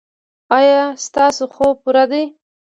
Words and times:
ایا 0.57 0.81
ستاسو 1.05 1.43
خوب 1.55 1.75
پوره 1.83 2.05
دی؟ 2.11 2.23